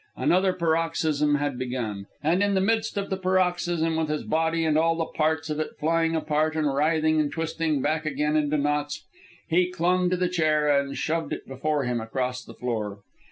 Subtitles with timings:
[0.17, 2.07] Another paroxysm had begun.
[2.23, 5.59] And in the midst of the paroxysm, with his body and all the parts of
[5.59, 9.05] it flying apart and writhing and twisting back again into knots,
[9.47, 13.01] he clung to the chair and shoved it before him across the floor.